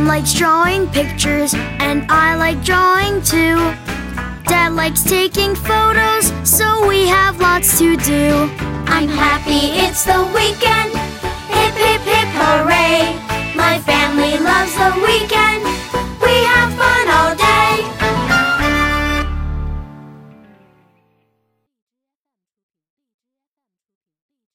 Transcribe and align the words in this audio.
Mom 0.00 0.08
likes 0.08 0.32
drawing 0.32 0.86
pictures, 0.88 1.52
and 1.78 2.10
I 2.10 2.34
like 2.34 2.64
drawing 2.64 3.20
too. 3.20 3.56
Dad 4.50 4.72
likes 4.72 5.02
taking 5.04 5.54
photos, 5.54 6.32
so 6.42 6.88
we 6.88 7.06
have 7.06 7.38
lots 7.38 7.78
to 7.80 7.98
do. 7.98 8.48
I'm 8.88 9.08
happy 9.08 9.60
it's 9.84 10.04
the 10.06 10.39